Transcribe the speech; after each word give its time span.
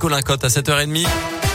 Colin 0.00 0.22
Cotte 0.22 0.44
à 0.44 0.48
7h30. 0.48 1.49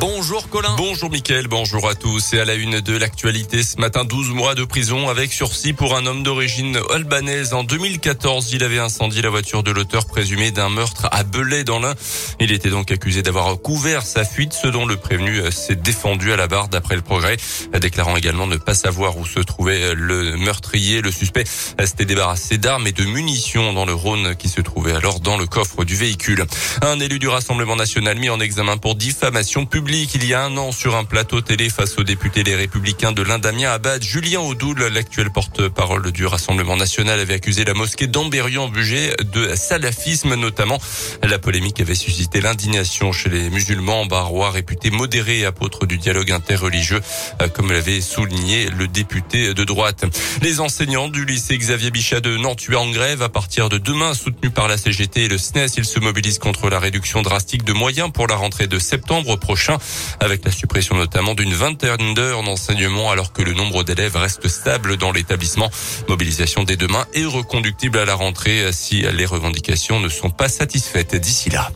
Bonjour 0.00 0.48
Colin. 0.48 0.76
Bonjour 0.76 1.10
Mickaël, 1.10 1.48
bonjour 1.48 1.88
à 1.88 1.96
tous. 1.96 2.32
Et 2.32 2.38
à 2.38 2.44
la 2.44 2.54
une 2.54 2.80
de 2.80 2.96
l'actualité 2.96 3.64
ce 3.64 3.80
matin, 3.80 4.04
12 4.04 4.28
mois 4.28 4.54
de 4.54 4.62
prison 4.62 5.08
avec 5.08 5.32
sursis 5.32 5.72
pour 5.72 5.96
un 5.96 6.06
homme 6.06 6.22
d'origine 6.22 6.78
albanaise. 6.94 7.52
En 7.52 7.64
2014, 7.64 8.52
il 8.52 8.62
avait 8.62 8.78
incendié 8.78 9.22
la 9.22 9.30
voiture 9.30 9.64
de 9.64 9.72
l'auteur 9.72 10.06
présumé 10.06 10.52
d'un 10.52 10.68
meurtre 10.68 11.08
à 11.10 11.24
Belay 11.24 11.64
dans 11.64 11.80
l'Ain. 11.80 11.96
Il 12.38 12.52
était 12.52 12.70
donc 12.70 12.92
accusé 12.92 13.22
d'avoir 13.22 13.60
couvert 13.60 14.02
sa 14.02 14.24
fuite, 14.24 14.52
ce 14.52 14.68
dont 14.68 14.86
le 14.86 14.96
prévenu 14.96 15.40
s'est 15.50 15.74
défendu 15.74 16.32
à 16.32 16.36
la 16.36 16.46
barre 16.46 16.68
d'après 16.68 16.94
le 16.94 17.02
progrès, 17.02 17.36
déclarant 17.80 18.14
également 18.14 18.46
ne 18.46 18.56
pas 18.56 18.74
savoir 18.74 19.18
où 19.18 19.26
se 19.26 19.40
trouvait 19.40 19.94
le 19.96 20.36
meurtrier. 20.36 21.00
Le 21.00 21.10
suspect 21.10 21.44
s'était 21.44 22.04
débarrassé 22.04 22.56
d'armes 22.56 22.86
et 22.86 22.92
de 22.92 23.04
munitions 23.04 23.72
dans 23.72 23.84
le 23.84 23.94
Rhône 23.94 24.36
qui 24.36 24.48
se 24.48 24.60
trouvait 24.60 24.92
alors 24.92 25.18
dans 25.18 25.36
le 25.36 25.46
coffre 25.46 25.84
du 25.84 25.96
véhicule. 25.96 26.44
Un 26.82 27.00
élu 27.00 27.18
du 27.18 27.26
Rassemblement 27.26 27.74
national 27.74 28.16
mis 28.18 28.30
en 28.30 28.38
examen 28.38 28.76
pour 28.76 28.94
diffamation 28.94 29.66
publique 29.66 29.87
il 29.90 30.24
y 30.26 30.34
a 30.34 30.44
un 30.44 30.54
an 30.58 30.70
sur 30.70 30.96
un 30.96 31.04
plateau 31.04 31.40
télé 31.40 31.70
face 31.70 31.96
aux 31.96 32.02
députés 32.02 32.42
les 32.42 32.54
Républicains 32.54 33.12
de 33.12 33.22
l'Indamien 33.22 33.70
Abad. 33.70 34.02
Julien 34.02 34.40
Audoul, 34.40 34.78
l'actuel 34.92 35.30
porte-parole 35.30 36.12
du 36.12 36.26
Rassemblement 36.26 36.76
national, 36.76 37.18
avait 37.18 37.34
accusé 37.34 37.64
la 37.64 37.72
mosquée 37.72 38.06
d'Amberian 38.06 38.68
Bugé 38.68 39.14
de 39.32 39.54
salafisme 39.54 40.34
notamment. 40.34 40.78
La 41.22 41.38
polémique 41.38 41.80
avait 41.80 41.94
suscité 41.94 42.42
l'indignation 42.42 43.12
chez 43.12 43.30
les 43.30 43.48
musulmans 43.48 44.04
barois 44.04 44.50
réputés 44.50 44.90
modérés 44.90 45.38
et 45.38 45.46
apôtres 45.46 45.86
du 45.86 45.96
dialogue 45.96 46.32
interreligieux, 46.32 47.00
euh, 47.40 47.48
comme 47.48 47.72
l'avait 47.72 48.02
souligné 48.02 48.68
le 48.68 48.88
député 48.88 49.54
de 49.54 49.64
droite. 49.64 50.04
Les 50.42 50.60
enseignants 50.60 51.08
du 51.08 51.24
lycée 51.24 51.56
Xavier 51.56 51.90
Bichat 51.90 52.20
de 52.20 52.36
Nantua 52.36 52.78
en 52.78 52.90
grève 52.90 53.22
à 53.22 53.30
partir 53.30 53.70
de 53.70 53.78
demain, 53.78 54.12
soutenus 54.12 54.52
par 54.52 54.68
la 54.68 54.76
CGT 54.76 55.24
et 55.24 55.28
le 55.28 55.38
SNES. 55.38 55.68
Ils 55.78 55.86
se 55.86 55.98
mobilisent 55.98 56.38
contre 56.38 56.68
la 56.68 56.78
réduction 56.78 57.22
drastique 57.22 57.64
de 57.64 57.72
moyens 57.72 58.12
pour 58.12 58.26
la 58.26 58.36
rentrée 58.36 58.66
de 58.66 58.78
septembre 58.78 59.36
prochain 59.36 59.77
avec 60.20 60.44
la 60.44 60.50
suppression 60.50 60.96
notamment 60.96 61.34
d'une 61.34 61.54
vingtaine 61.54 62.14
d'heures 62.14 62.42
d'enseignement 62.42 63.10
alors 63.10 63.32
que 63.32 63.42
le 63.42 63.54
nombre 63.54 63.84
d'élèves 63.84 64.16
reste 64.16 64.48
stable 64.48 64.96
dans 64.96 65.12
l'établissement. 65.12 65.70
Mobilisation 66.08 66.64
dès 66.64 66.76
demain 66.76 67.06
et 67.14 67.24
reconductible 67.24 67.98
à 67.98 68.04
la 68.04 68.14
rentrée 68.14 68.72
si 68.72 69.02
les 69.02 69.26
revendications 69.26 70.00
ne 70.00 70.08
sont 70.08 70.30
pas 70.30 70.48
satisfaites 70.48 71.14
d'ici 71.14 71.50
là. 71.50 71.70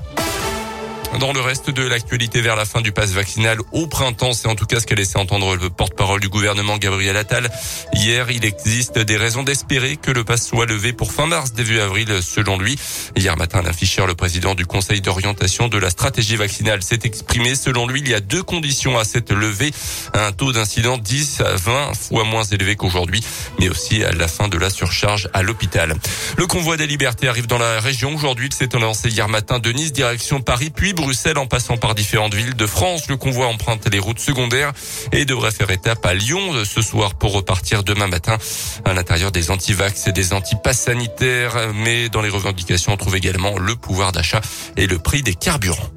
Dans 1.19 1.33
le 1.33 1.41
reste 1.41 1.71
de 1.71 1.87
l'actualité 1.87 2.41
vers 2.41 2.57
la 2.57 2.65
fin 2.65 2.81
du 2.81 2.91
pass 2.91 3.11
vaccinal 3.11 3.59
au 3.73 3.87
printemps, 3.87 4.33
c'est 4.33 4.49
en 4.49 4.55
tout 4.55 4.65
cas 4.65 4.81
ce 4.81 4.87
qu'a 4.87 4.95
laissé 4.95 5.19
entendre 5.19 5.57
le 5.57 5.69
porte-parole 5.69 6.21
du 6.21 6.29
gouvernement 6.29 6.79
Gabriel 6.79 7.17
Attal. 7.17 7.51
Hier, 7.93 8.31
il 8.31 8.45
existe 8.45 8.99
des 8.99 9.17
raisons 9.19 9.43
d'espérer 9.43 9.97
que 9.97 10.11
le 10.11 10.25
pass 10.25 10.47
soit 10.47 10.65
levé 10.65 10.93
pour 10.93 11.13
fin 11.13 11.27
mars, 11.27 11.53
début 11.53 11.81
avril, 11.81 12.09
selon 12.23 12.59
lui. 12.59 12.79
Hier 13.15 13.37
matin, 13.37 13.61
un 13.61 13.67
afficheur, 13.67 14.07
le 14.07 14.15
président 14.15 14.55
du 14.55 14.65
conseil 14.65 15.03
d'orientation 15.03 15.69
de 15.69 15.77
la 15.77 15.91
stratégie 15.91 16.37
vaccinale 16.37 16.83
s'est 16.83 17.01
exprimé. 17.05 17.55
Selon 17.55 17.87
lui, 17.87 18.01
il 18.01 18.09
y 18.09 18.15
a 18.15 18.21
deux 18.21 18.43
conditions 18.43 18.99
à 18.99 19.05
cette 19.05 19.31
levée. 19.31 19.71
Un 20.15 20.33
taux 20.33 20.53
d'incident 20.53 20.97
10 20.97 21.43
à 21.43 21.55
20 21.57 21.95
fois 21.95 22.25
moins 22.25 22.45
élevé 22.45 22.75
qu'aujourd'hui, 22.75 23.23
mais 23.61 23.69
aussi 23.69 24.03
à 24.03 24.13
la 24.13 24.29
fin 24.29 24.49
de 24.49 24.57
la 24.57 24.71
surcharge 24.71 25.29
à 25.35 25.43
l'hôpital. 25.43 25.95
Le 26.39 26.47
convoi 26.47 26.79
des 26.79 26.87
libertés 26.87 27.29
arrive 27.29 27.47
dans 27.47 27.59
la 27.59 27.81
région. 27.81 28.15
Aujourd'hui, 28.15 28.49
il 28.51 28.55
s'est 28.55 28.71
lancé 28.79 29.11
hier 29.11 29.29
matin 29.29 29.59
de 29.59 29.71
Nice, 29.71 29.93
direction 29.93 30.41
Paris, 30.41 30.71
puis 30.75 30.95
Bruxelles 31.03 31.39
en 31.39 31.47
passant 31.47 31.77
par 31.77 31.97
différentes 31.97 32.33
villes 32.33 32.55
de 32.55 32.67
France. 32.67 33.09
Le 33.09 33.17
convoi 33.17 33.49
emprunte 33.49 33.89
les 33.93 33.99
routes 33.99 34.21
secondaires 34.21 34.73
et 35.11 35.25
devrait 35.25 35.51
faire 35.51 35.71
étape 35.71 36.07
à 36.07 36.15
Lyon 36.15 36.65
ce 36.65 36.81
soir 36.81 37.17
pour 37.17 37.33
repartir 37.33 37.83
demain 37.83 38.07
matin 38.07 38.39
à 38.85 38.95
l'intérieur 38.95 39.33
des 39.33 39.51
antivax 39.51 40.07
et 40.07 40.13
des 40.13 40.33
antipasses 40.33 40.83
sanitaires. 40.83 41.73
Mais 41.75 42.09
dans 42.09 42.23
les 42.23 42.29
revendications, 42.29 42.93
on 42.93 42.97
trouve 42.97 43.17
également 43.17 43.59
le 43.59 43.75
pouvoir 43.75 44.13
d'achat 44.13 44.41
et 44.77 44.87
le 44.87 45.01
prix 45.01 45.23
des 45.23 45.35
carburants 45.35 45.91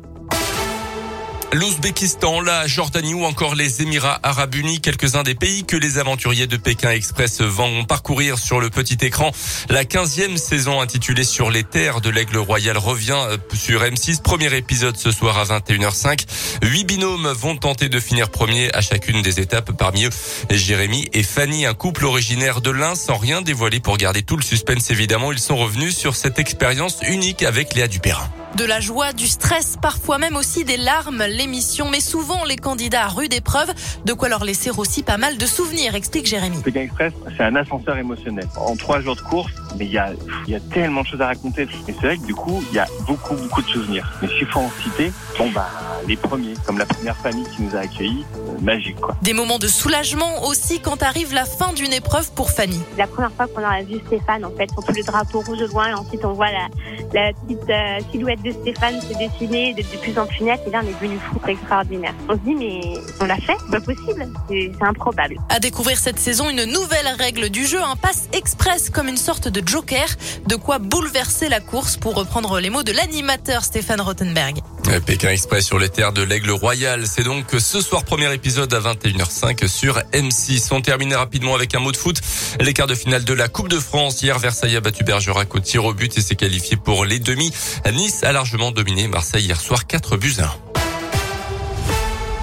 l'Ouzbékistan, 1.56 2.42
la 2.42 2.68
Jordanie 2.68 3.14
ou 3.14 3.24
encore 3.24 3.56
les 3.56 3.82
Émirats 3.82 4.20
arabes 4.24 4.56
unis, 4.56 4.82
quelques-uns 4.82 5.24
des 5.24 5.36
pays 5.36 5.64
que 5.64 5.78
les 5.78 5.98
aventuriers 5.98 6.48
de 6.48 6.58
Pékin 6.58 6.92
Express 6.92 7.42
vont 7.42 7.86
parcourir 7.86 8.38
sur 8.38 8.60
le 8.60 8.70
petit 8.70 8.98
écran. 9.06 9.32
La 9.70 9.86
quinzième 9.86 10.38
saison 10.38 10.82
intitulée 10.82 11.24
Sur 11.24 11.50
les 11.52 11.64
terres 11.64 12.02
de 12.02 12.10
l'aigle 12.10 12.38
royal 12.38 12.78
revient 12.78 13.18
euh, 13.30 13.38
sur 13.54 13.84
M6. 13.84 14.22
Premier 14.22 14.54
épisode 14.56 14.98
ce 14.98 15.12
soir 15.12 15.38
à 15.38 15.46
21h05. 15.46 16.26
Huit 16.62 16.84
binômes 16.84 17.32
vont 17.32 17.56
tenter 17.56 17.88
de 17.88 18.00
finir 18.02 18.30
premier 18.30 18.74
à 18.76 18.82
chacune 18.82 19.22
des 19.22 19.40
étapes. 19.40 19.72
Parmi 19.72 20.06
eux, 20.06 20.12
Jérémy 20.50 21.08
et 21.14 21.24
Fanny, 21.24 21.66
un 21.66 21.74
couple 21.74 22.06
originaire 22.06 22.60
de 22.60 22.72
l'Ain, 22.72 22.96
sans 22.96 23.16
rien 23.16 23.42
dévoiler 23.42 23.80
pour 23.80 23.98
garder 23.98 24.24
tout 24.24 24.36
le 24.36 24.44
suspense 24.44 24.92
évidemment. 24.92 25.32
Ils 25.32 25.40
sont 25.40 25.56
revenus 25.56 25.96
sur 25.96 26.16
cette 26.18 26.38
expérience 26.38 27.00
unique 27.08 27.44
avec 27.44 27.76
Léa 27.76 27.88
Dupérin. 27.88 28.30
De 28.58 28.64
la 28.64 28.80
joie, 28.80 29.12
du 29.12 29.28
stress, 29.28 29.76
parfois 29.82 30.18
même 30.18 30.38
aussi 30.38 30.64
des 30.64 30.78
larmes, 30.78 31.24
l'émission 31.28 31.90
met 31.90 32.00
souvent 32.00 32.46
les 32.46 32.56
candidats 32.56 33.04
à 33.04 33.08
rude 33.10 33.34
épreuve, 33.34 33.74
de 34.06 34.14
quoi 34.14 34.30
leur 34.30 34.46
laisser 34.46 34.72
aussi 34.78 35.04
pas 35.04 35.18
mal 35.18 35.38
de 35.38 35.46
souvenirs, 35.46 35.94
explique 35.94 36.26
Jérémy. 36.26 36.62
Pékin 36.62 36.82
Express, 36.82 37.12
c'est 37.36 37.44
un 37.44 37.56
ascenseur 37.58 37.98
émotionnel. 37.98 38.48
En 38.56 38.78
trois 38.78 39.02
jours 39.02 39.18
de 39.18 39.22
course, 39.22 39.52
mais 39.78 39.86
il 39.86 39.92
y 39.92 39.98
a, 39.98 40.12
y 40.48 40.56
a 40.56 40.62
tellement 40.62 41.02
de 41.02 41.08
choses 41.08 41.22
à 41.22 41.28
raconter. 41.28 41.64
Et 41.64 41.94
c'est 42.00 42.06
vrai 42.06 42.18
que 42.18 42.26
du 42.26 42.34
coup, 42.34 42.64
il 42.72 42.76
y 42.76 42.80
a 42.80 42.88
beaucoup, 43.06 43.36
beaucoup 43.36 43.62
de 43.62 43.68
souvenirs. 43.68 44.10
Mais 44.22 44.30
s'il 44.30 44.48
faut 44.48 44.62
en 44.62 44.72
citer, 44.82 45.12
bon 45.38 45.50
bah, 45.52 45.70
les 46.08 46.16
premiers, 46.16 46.54
comme 46.66 46.78
la 46.78 46.86
première 46.86 47.18
famille 47.18 47.46
qui 47.56 47.64
nous 47.64 47.76
a 47.76 47.80
accueillis, 47.80 48.26
euh, 48.36 48.62
magique 48.62 49.00
quoi. 49.00 49.16
Des 49.22 49.34
moments 49.34 49.60
de 49.60 49.68
soulagement 49.68 50.46
aussi 50.48 50.80
quand 50.80 51.02
arrive 51.04 51.34
la 51.34 51.46
fin 51.46 51.74
d'une 51.74 51.94
épreuve 51.94 52.32
pour 52.34 52.52
Fanny. 52.52 52.80
La 52.98 53.08
première 53.08 53.32
fois 53.32 53.48
qu'on 53.48 53.64
a 53.64 53.82
vu 53.82 54.00
Stéphane, 54.08 54.46
en 54.46 54.52
fait, 54.52 54.70
sur 54.72 54.84
tous 54.84 54.94
les 54.94 55.04
drapeaux 55.04 55.42
rouges 55.42 55.62
au 55.62 55.68
loin, 55.68 55.90
et 55.90 55.94
ensuite 55.94 56.24
on 56.24 56.34
voit 56.34 56.52
la, 56.52 56.68
la 57.14 57.34
petite 57.34 57.70
euh, 57.70 58.00
silhouette 58.12 58.42
de 58.44 58.52
Stéphane 58.52 59.02
se 59.02 59.18
dessiner 59.18 59.74
de, 59.74 59.84
plus 59.98 60.18
en 60.18 60.26
plus 60.26 60.44
net, 60.44 60.62
et 60.68 60.70
là 60.70 60.82
on 60.84 60.88
est 60.88 60.94
devenu 60.94 61.18
fou, 61.20 61.40
extraordinaire. 61.48 62.14
On 62.30 62.34
se 62.34 62.40
dit 62.40 62.56
mais 62.56 62.82
on 63.20 63.26
l'a 63.26 63.38
fait, 63.38 63.58
pas 63.72 63.80
possible, 63.80 64.28
c'est 64.50 64.72
improbable. 64.82 65.38
À 65.50 65.60
découvrir 65.60 65.98
cette 65.98 66.20
saison 66.20 66.50
une 66.50 66.66
nouvelle 66.66 67.08
règle 67.18 67.50
du 67.50 67.66
jeu, 67.66 67.82
un 67.82 67.96
pass 67.96 68.30
express 68.34 68.90
comme 68.90 69.08
une 69.08 69.18
sorte 69.18 69.48
de 69.48 69.68
joker, 69.68 70.08
de 70.48 70.56
quoi 70.56 70.80
bouleverser 70.80 71.50
la 71.50 71.60
course 71.60 71.98
pour 71.98 72.16
reprendre 72.16 72.60
les 72.60 72.70
mots 72.70 72.84
de 72.84 72.92
l'animateur 72.92 73.64
Stéphane 73.64 74.02
Rottenberg. 74.02 74.60
Pékin 75.06 75.30
Express 75.30 75.66
sur 75.66 75.80
les 75.80 75.90
de 75.96 76.22
l'Aigle 76.22 76.52
Royal. 76.52 77.08
C'est 77.08 77.24
donc 77.24 77.46
ce 77.58 77.80
soir 77.80 78.04
premier 78.04 78.34
épisode 78.34 78.74
à 78.74 78.82
21h05 78.82 79.66
sur 79.68 79.98
M6. 80.12 80.68
On 80.72 80.82
termine 80.82 81.14
rapidement 81.14 81.56
avec 81.56 81.74
un 81.74 81.80
mot 81.80 81.94
de 81.94 81.98
foot. 81.98 82.20
Les 82.60 82.74
quarts 82.74 82.88
de 82.88 82.96
finale 82.96 83.24
de 83.24 83.34
la 83.34 83.48
Coupe 83.48 83.70
de 83.70 83.80
France. 83.80 84.22
Hier, 84.22 84.38
Versailles 84.38 84.76
a 84.76 84.82
battu 84.82 85.06
Bergerac 85.06 85.56
au 85.56 85.60
tir 85.60 85.86
au 85.86 85.94
but 85.94 86.18
et 86.18 86.22
s'est 86.22 86.36
qualifié 86.36 86.76
pour 86.76 87.06
les 87.06 87.20
demi. 87.20 87.50
Nice 87.94 88.24
a 88.24 88.34
largement 88.34 88.72
dominé 88.72 89.08
Marseille 89.08 89.46
hier 89.46 89.60
soir 89.60 89.88
4 89.88 90.18
buts 90.18 90.36
1. 90.40 90.75